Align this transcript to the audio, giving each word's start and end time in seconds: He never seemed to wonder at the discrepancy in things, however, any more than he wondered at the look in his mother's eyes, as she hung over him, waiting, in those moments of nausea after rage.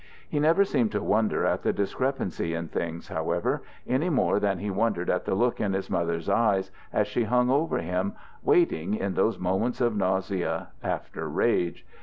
He 0.27 0.39
never 0.39 0.65
seemed 0.65 0.91
to 0.93 1.03
wonder 1.03 1.45
at 1.45 1.61
the 1.61 1.71
discrepancy 1.71 2.55
in 2.55 2.69
things, 2.69 3.09
however, 3.09 3.61
any 3.85 4.09
more 4.09 4.39
than 4.39 4.57
he 4.57 4.71
wondered 4.71 5.11
at 5.11 5.25
the 5.25 5.35
look 5.35 5.61
in 5.61 5.73
his 5.73 5.91
mother's 5.91 6.27
eyes, 6.27 6.71
as 6.91 7.05
she 7.07 7.25
hung 7.25 7.51
over 7.51 7.77
him, 7.77 8.13
waiting, 8.41 8.95
in 8.95 9.13
those 9.13 9.37
moments 9.37 9.79
of 9.79 9.95
nausea 9.95 10.69
after 10.81 11.29
rage. 11.29 11.85